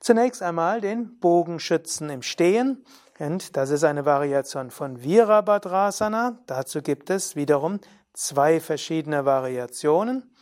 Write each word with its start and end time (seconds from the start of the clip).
Zunächst 0.00 0.42
einmal 0.42 0.80
den 0.80 1.18
Bogenschützen 1.18 2.10
im 2.10 2.22
Stehen. 2.22 2.84
Und 3.18 3.56
das 3.56 3.70
ist 3.70 3.84
eine 3.84 4.04
Variation 4.04 4.70
von 4.70 5.02
Virabhadrasana. 5.02 6.38
Dazu 6.46 6.82
gibt 6.82 7.10
es 7.10 7.36
wiederum 7.36 7.78
zwei 8.12 8.60
verschiedene 8.60 9.24
Variationen. 9.24 10.34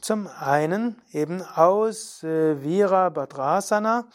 Zum 0.00 0.26
einen 0.26 1.00
eben 1.12 1.42
aus 1.42 2.22
äh, 2.22 2.62
Virabhadrasana, 2.62 4.06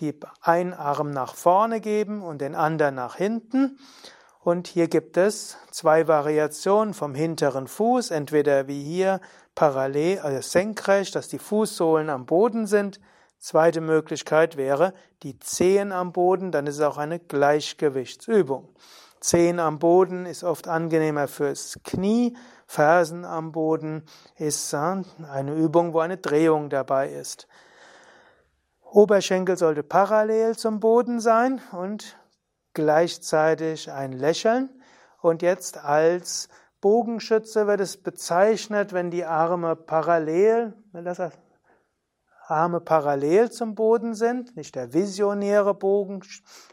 die 0.00 0.18
einen 0.42 0.74
Arm 0.74 1.10
nach 1.10 1.34
vorne 1.34 1.80
geben 1.80 2.22
und 2.22 2.40
den 2.40 2.54
anderen 2.54 2.96
nach 2.96 3.16
hinten. 3.16 3.78
Und 4.40 4.66
hier 4.66 4.88
gibt 4.88 5.16
es 5.16 5.56
zwei 5.70 6.06
Variationen 6.06 6.94
vom 6.94 7.14
hinteren 7.14 7.66
Fuß, 7.66 8.10
entweder 8.10 8.68
wie 8.68 8.82
hier 8.82 9.20
parallel, 9.54 10.20
also 10.20 10.40
senkrecht, 10.40 11.14
dass 11.14 11.28
die 11.28 11.38
Fußsohlen 11.38 12.10
am 12.10 12.26
Boden 12.26 12.66
sind. 12.66 13.00
Zweite 13.38 13.80
Möglichkeit 13.80 14.56
wäre 14.56 14.94
die 15.22 15.38
Zehen 15.38 15.92
am 15.92 16.12
Boden, 16.12 16.50
dann 16.50 16.66
ist 16.66 16.76
es 16.76 16.80
auch 16.80 16.98
eine 16.98 17.20
Gleichgewichtsübung. 17.20 18.68
Zehen 19.20 19.60
am 19.60 19.78
Boden 19.78 20.26
ist 20.26 20.44
oft 20.44 20.68
angenehmer 20.68 21.28
fürs 21.28 21.78
Knie, 21.84 22.36
Fersen 22.66 23.24
am 23.24 23.52
Boden 23.52 24.04
ist 24.36 24.74
eine 24.74 25.54
Übung, 25.54 25.94
wo 25.94 26.00
eine 26.00 26.18
Drehung 26.18 26.68
dabei 26.68 27.10
ist. 27.10 27.48
Oberschenkel 28.82 29.56
sollte 29.56 29.82
parallel 29.82 30.56
zum 30.56 30.80
Boden 30.80 31.20
sein 31.20 31.60
und 31.72 32.16
gleichzeitig 32.74 33.90
ein 33.90 34.12
Lächeln. 34.12 34.70
Und 35.20 35.42
jetzt 35.42 35.78
als 35.78 36.48
Bogenschütze 36.80 37.66
wird 37.66 37.80
es 37.80 37.96
bezeichnet, 37.96 38.92
wenn 38.92 39.10
die 39.10 39.24
Arme 39.24 39.76
parallel, 39.76 40.74
Arme 42.50 42.80
parallel 42.80 43.50
zum 43.50 43.74
Boden 43.74 44.14
sind, 44.14 44.56
nicht 44.56 44.74
der 44.74 44.94
visionäre 44.94 45.74
Bogen, 45.74 46.22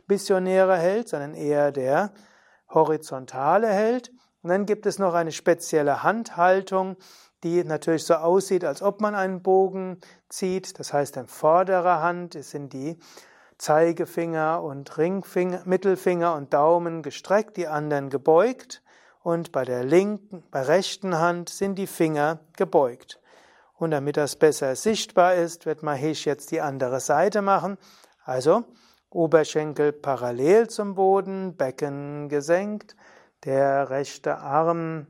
visionäre 0.07 0.77
Held, 0.77 1.09
sondern 1.09 1.33
eher 1.33 1.71
der 1.71 2.13
horizontale 2.69 3.67
Held. 3.67 4.11
Und 4.41 4.49
dann 4.49 4.65
gibt 4.65 4.85
es 4.85 4.99
noch 4.99 5.13
eine 5.13 5.31
spezielle 5.31 6.03
Handhaltung, 6.03 6.95
die 7.43 7.63
natürlich 7.63 8.05
so 8.05 8.15
aussieht, 8.15 8.63
als 8.63 8.81
ob 8.81 9.01
man 9.01 9.15
einen 9.15 9.41
Bogen 9.41 9.99
zieht. 10.29 10.79
Das 10.79 10.93
heißt, 10.93 11.17
in 11.17 11.27
vorderer 11.27 12.01
Hand 12.01 12.41
sind 12.43 12.73
die 12.73 12.97
Zeigefinger 13.57 14.63
und 14.63 14.97
Ringfinger, 14.97 15.61
Mittelfinger 15.65 16.35
und 16.35 16.53
Daumen 16.53 17.03
gestreckt, 17.03 17.57
die 17.57 17.67
anderen 17.67 18.09
gebeugt. 18.09 18.81
Und 19.23 19.51
bei 19.51 19.65
der 19.65 19.83
linken, 19.83 20.43
bei 20.51 20.61
rechten 20.61 21.17
Hand 21.17 21.49
sind 21.49 21.75
die 21.75 21.87
Finger 21.87 22.39
gebeugt. 22.55 23.19
Und 23.77 23.91
damit 23.91 24.17
das 24.17 24.35
besser 24.37 24.75
sichtbar 24.75 25.35
ist, 25.35 25.65
wird 25.65 25.83
Mahesh 25.83 26.25
jetzt 26.25 26.51
die 26.51 26.61
andere 26.61 26.99
Seite 26.99 27.41
machen. 27.41 27.77
Also 28.23 28.63
Oberschenkel 29.09 29.93
parallel 29.93 30.69
zum 30.69 30.95
Boden, 30.95 31.55
Becken 31.55 32.29
gesenkt, 32.29 32.95
der 33.43 33.89
rechte 33.89 34.37
Arm 34.37 35.07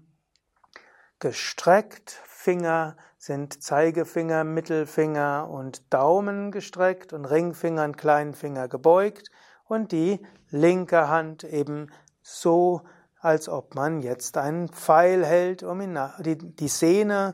gestreckt, 1.19 2.21
Finger 2.25 2.97
sind 3.17 3.63
Zeigefinger, 3.63 4.43
Mittelfinger 4.43 5.49
und 5.49 5.91
Daumen 5.91 6.51
gestreckt 6.51 7.13
und 7.13 7.25
Ringfinger 7.25 7.83
und 7.85 7.97
Kleinfinger 7.97 8.67
gebeugt 8.67 9.29
und 9.63 9.91
die 9.91 10.23
linke 10.49 11.07
Hand 11.09 11.43
eben 11.43 11.91
so, 12.21 12.81
als 13.19 13.49
ob 13.49 13.73
man 13.73 14.01
jetzt 14.01 14.37
einen 14.37 14.69
Pfeil 14.69 15.25
hält, 15.25 15.63
um 15.63 15.81
ihn 15.81 15.97
die, 16.19 16.37
die 16.37 16.67
Sehne 16.67 17.33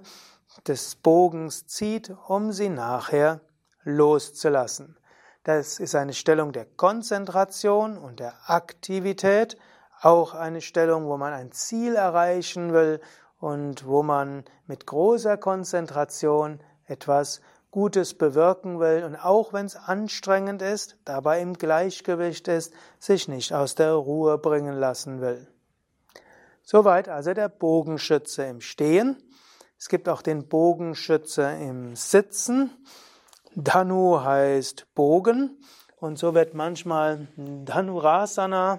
des 0.67 0.95
Bogens 0.95 1.67
zieht, 1.67 2.13
um 2.27 2.51
sie 2.51 2.69
nachher 2.69 3.41
loszulassen. 3.83 4.97
Das 5.43 5.79
ist 5.79 5.95
eine 5.95 6.13
Stellung 6.13 6.51
der 6.51 6.65
Konzentration 6.65 7.97
und 7.97 8.19
der 8.19 8.33
Aktivität 8.45 9.57
auch 10.01 10.33
eine 10.33 10.61
Stellung, 10.61 11.07
wo 11.07 11.17
man 11.17 11.33
ein 11.33 11.51
Ziel 11.51 11.95
erreichen 11.95 12.73
will 12.73 12.99
und 13.39 13.87
wo 13.87 14.03
man 14.03 14.45
mit 14.67 14.85
großer 14.85 15.37
Konzentration 15.37 16.59
etwas 16.85 17.41
Gutes 17.71 18.13
bewirken 18.13 18.79
will 18.79 19.03
und 19.05 19.15
auch 19.15 19.53
wenn 19.53 19.65
es 19.65 19.77
anstrengend 19.77 20.61
ist, 20.61 20.97
dabei 21.05 21.41
im 21.41 21.53
Gleichgewicht 21.53 22.47
ist, 22.49 22.73
sich 22.99 23.27
nicht 23.27 23.53
aus 23.53 23.75
der 23.75 23.93
Ruhe 23.93 24.37
bringen 24.37 24.75
lassen 24.75 25.21
will. 25.21 25.47
Soweit 26.63 27.09
also 27.09 27.33
der 27.33 27.49
Bogenschütze 27.49 28.43
im 28.43 28.61
Stehen. 28.61 29.17
Es 29.81 29.89
gibt 29.89 30.07
auch 30.09 30.21
den 30.21 30.47
Bogenschütze 30.47 31.41
im 31.59 31.95
Sitzen. 31.95 32.69
Dhanu 33.55 34.23
heißt 34.23 34.93
Bogen 34.93 35.57
und 35.97 36.19
so 36.19 36.35
wird 36.35 36.53
manchmal 36.53 37.27
Dhanurasana 37.35 38.77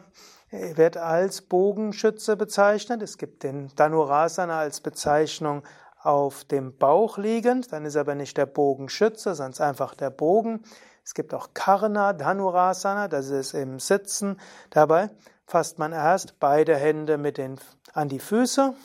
wird 0.52 0.96
als 0.96 1.42
Bogenschütze 1.42 2.36
bezeichnet. 2.36 3.02
Es 3.02 3.18
gibt 3.18 3.42
den 3.42 3.74
Dhanurasana 3.74 4.60
als 4.60 4.80
Bezeichnung 4.80 5.64
auf 6.00 6.44
dem 6.44 6.78
Bauch 6.78 7.18
liegend, 7.18 7.72
dann 7.72 7.84
ist 7.84 7.96
aber 7.96 8.14
nicht 8.14 8.36
der 8.36 8.46
Bogenschütze, 8.46 9.34
sondern 9.34 9.70
einfach 9.70 9.96
der 9.96 10.10
Bogen. 10.10 10.62
Es 11.04 11.14
gibt 11.14 11.34
auch 11.34 11.48
Karna 11.52 12.12
Dhanurasana, 12.12 13.08
das 13.08 13.28
ist 13.28 13.54
im 13.54 13.80
Sitzen. 13.80 14.38
Dabei 14.70 15.10
fasst 15.46 15.80
man 15.80 15.91
erst 15.91 16.38
beide 16.38 16.76
Hände 16.76 17.18
mit 17.18 17.38
den, 17.38 17.58
an 17.92 18.08
die 18.08 18.20
Füße 18.20 18.76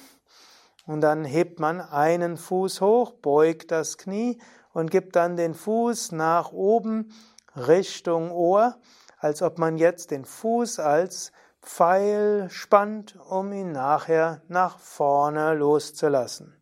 und 0.87 1.01
dann 1.01 1.25
hebt 1.25 1.59
man 1.59 1.81
einen 1.81 2.37
Fuß 2.37 2.81
hoch, 2.81 3.11
beugt 3.13 3.71
das 3.71 3.97
Knie 3.97 4.39
und 4.73 4.89
gibt 4.89 5.15
dann 5.15 5.35
den 5.35 5.53
Fuß 5.53 6.13
nach 6.13 6.51
oben 6.51 7.11
Richtung 7.55 8.31
Ohr, 8.31 8.77
als 9.19 9.41
ob 9.41 9.59
man 9.59 9.77
jetzt 9.77 10.11
den 10.11 10.25
Fuß 10.25 10.79
als 10.79 11.31
Pfeil 11.61 12.49
spannt, 12.49 13.19
um 13.29 13.51
ihn 13.51 13.73
nachher 13.73 14.41
nach 14.47 14.79
vorne 14.79 15.53
loszulassen. 15.53 16.55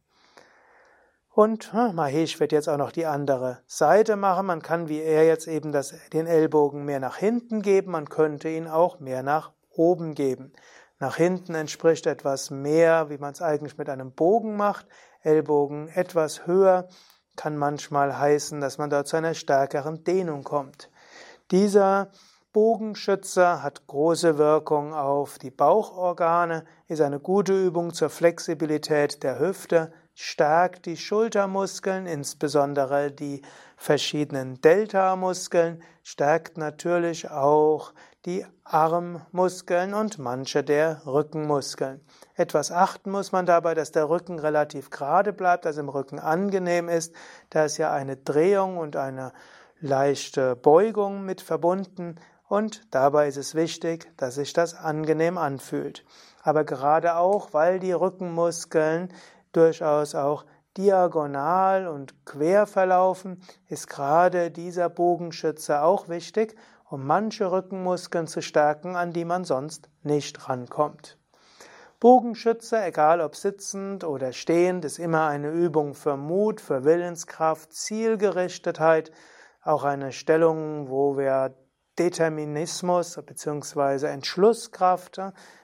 Und 1.30 1.74
Mahesh 1.74 2.40
wird 2.40 2.54
jetzt 2.54 2.70
auch 2.70 2.78
noch 2.78 2.94
die 2.94 3.06
andere 3.06 3.60
Seite 3.68 4.16
machen. 4.16 4.46
Man 4.46 4.62
kann 4.62 4.88
wie 4.88 5.02
er 5.02 5.26
jetzt 5.26 5.48
eben 5.48 5.74
das, 5.74 5.94
den 6.14 6.28
Ellbogen 6.28 6.86
mehr 6.86 7.02
nach 7.02 7.18
hinten 7.18 7.62
geben, 7.62 7.92
man 7.92 8.08
könnte 8.08 8.48
ihn 8.48 8.68
auch 8.68 9.00
mehr 9.00 9.22
nach 9.22 9.52
oben 9.70 10.16
geben. 10.16 10.54
Nach 11.00 11.18
hinten 11.18 11.56
entspricht 11.56 12.08
etwas 12.08 12.52
mehr, 12.52 13.10
wie 13.10 13.18
man 13.18 13.34
es 13.34 13.42
eigentlich 13.42 13.78
mit 13.78 13.90
einem 13.90 14.12
Bogen 14.14 14.56
macht. 14.56 14.88
Ellbogen 15.22 15.90
etwas 15.90 16.48
höher 16.48 16.88
kann 17.36 17.58
manchmal 17.58 18.18
heißen, 18.18 18.62
dass 18.62 18.78
man 18.78 18.90
dort 18.90 19.08
zu 19.08 19.18
einer 19.18 19.34
stärkeren 19.34 20.04
Dehnung 20.04 20.44
kommt. 20.44 20.90
Dieser 21.52 22.12
Bogenschütze 22.54 23.62
hat 23.62 23.86
große 23.88 24.38
Wirkung 24.38 24.94
auf 24.94 25.38
die 25.38 25.52
Bauchorgane, 25.52 26.64
ist 26.88 27.02
eine 27.02 27.20
gute 27.20 27.52
Übung 27.52 27.94
zur 27.94 28.10
Flexibilität 28.10 29.24
der 29.24 29.40
Hüfte, 29.40 29.92
stärkt 30.14 30.86
die 30.86 30.96
Schultermuskeln, 30.96 32.06
insbesondere 32.06 33.12
die 33.12 33.42
verschiedenen 33.76 34.62
Delta-Muskeln, 34.62 35.84
stärkt 36.04 36.58
natürlich 36.58 37.30
auch 37.30 37.94
die 38.26 38.46
Armmuskeln 38.64 39.94
und 39.94 40.18
manche 40.18 40.64
der 40.64 41.06
Rückenmuskeln. 41.06 42.02
Etwas 42.36 42.72
achten 42.72 43.12
muss 43.12 43.32
man 43.32 43.46
dabei, 43.46 43.76
dass 43.76 43.92
der 43.92 44.10
Rücken 44.10 44.40
relativ 44.40 44.90
gerade 44.90 45.32
bleibt, 45.32 45.66
dass 45.66 45.78
im 45.78 45.90
Rücken 45.90 46.20
angenehm 46.20 46.90
ist. 46.90 47.14
Da 47.52 47.66
ist 47.66 47.78
ja 47.78 47.92
eine 47.94 48.18
Drehung 48.18 48.78
und 48.78 48.96
eine 48.96 49.32
leichte 49.80 50.56
Beugung 50.56 51.24
mit 51.26 51.42
verbunden 51.42 52.16
und 52.48 52.82
dabei 52.92 53.28
ist 53.28 53.38
es 53.38 53.56
wichtig, 53.56 54.08
dass 54.18 54.36
sich 54.36 54.54
das 54.54 54.76
angenehm 54.76 55.38
anfühlt. 55.38 56.06
Aber 56.44 56.64
gerade 56.64 57.16
auch, 57.18 57.54
weil 57.54 57.80
die 57.80 57.92
Rückenmuskeln 57.92 59.12
durchaus 59.52 60.16
auch 60.16 60.46
diagonal 60.78 61.88
und 61.88 62.26
quer 62.26 62.68
verlaufen, 62.68 63.42
ist 63.68 63.90
gerade 63.90 64.52
dieser 64.52 64.90
Bogenschütze 64.90 65.82
auch 65.82 66.10
wichtig, 66.10 66.56
um 66.90 67.06
manche 67.06 67.52
Rückenmuskeln 67.52 68.28
zu 68.28 68.42
stärken, 68.42 68.96
an 68.96 69.12
die 69.12 69.26
man 69.26 69.44
sonst 69.44 69.90
nicht 70.04 70.48
rankommt. 70.48 71.18
Bogenschütze, 72.00 72.84
egal 72.84 73.22
ob 73.22 73.36
sitzend 73.36 74.04
oder 74.04 74.34
stehend, 74.34 74.86
ist 74.86 75.00
immer 75.00 75.28
eine 75.28 75.50
Übung 75.50 75.96
für 75.96 76.18
Mut, 76.18 76.62
für 76.62 76.84
Willenskraft, 76.84 77.74
Zielgerichtetheit, 77.74 79.12
auch 79.64 79.84
eine 79.84 80.12
Stellung, 80.12 80.90
wo 80.90 81.18
wir 81.18 81.56
Determinismus 81.98 83.20
bzw. 83.26 84.08
Entschlusskraft 84.08 85.20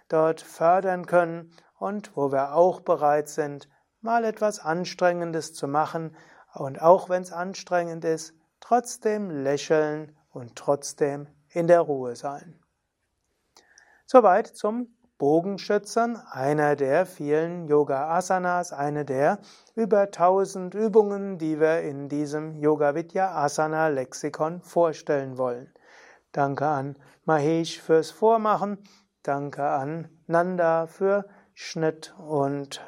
dort 0.08 0.42
fördern 0.42 1.06
können 1.06 1.52
und 1.78 2.16
wo 2.16 2.32
wir 2.32 2.56
auch 2.56 2.80
bereit 2.80 3.30
sind, 3.30 3.68
mal 4.00 4.24
etwas 4.24 4.60
Anstrengendes 4.60 5.54
zu 5.54 5.68
machen 5.68 6.16
und 6.54 6.82
auch 6.82 7.10
wenn 7.10 7.22
es 7.22 7.32
anstrengend 7.32 8.06
ist, 8.06 8.34
trotzdem 8.60 9.30
lächeln 9.30 10.18
und 10.32 10.56
trotzdem 10.56 11.28
in 11.50 11.68
der 11.68 11.82
Ruhe 11.82 12.16
sein. 12.16 12.60
Soweit 14.06 14.48
zum 14.48 14.88
Bogenschützen, 15.22 16.18
einer 16.32 16.76
der 16.76 17.06
vielen 17.06 17.68
Yoga 17.68 18.10
Asanas, 18.10 18.74
eine 18.74 19.06
der 19.06 19.38
über 19.76 20.02
1000 20.02 20.74
Übungen, 20.74 21.38
die 21.38 21.60
wir 21.60 21.82
in 21.82 22.10
diesem 22.10 22.56
Yoga 22.56 22.96
Vidya 22.96 23.36
Asana 23.36 23.90
Lexikon 23.90 24.62
vorstellen 24.62 25.38
wollen. 25.38 25.72
Danke 26.32 26.66
an 26.66 26.96
Mahesh 27.26 27.80
fürs 27.80 28.10
Vormachen, 28.10 28.80
danke 29.22 29.64
an 29.64 30.10
Nanda 30.26 30.88
für 30.88 31.26
Schnitt 31.54 32.16
und 32.18 32.82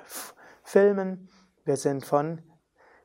Filmen. 0.64 1.30
Wir 1.66 1.78
sind 1.78 2.04
von 2.04 2.42